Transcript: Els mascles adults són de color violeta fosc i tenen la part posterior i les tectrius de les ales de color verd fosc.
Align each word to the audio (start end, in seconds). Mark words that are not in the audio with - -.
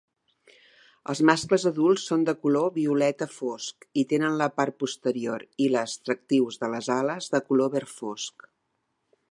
Els 1.11 1.19
mascles 1.29 1.65
adults 1.69 2.05
són 2.11 2.23
de 2.29 2.33
color 2.45 2.71
violeta 2.77 3.27
fosc 3.35 3.87
i 4.03 4.05
tenen 4.15 4.39
la 4.41 4.49
part 4.61 4.79
posterior 4.85 5.47
i 5.67 5.69
les 5.77 5.95
tectrius 6.11 6.61
de 6.65 6.75
les 6.77 6.93
ales 6.97 7.31
de 7.37 7.45
color 7.51 7.73
verd 7.77 7.93
fosc. 8.01 8.51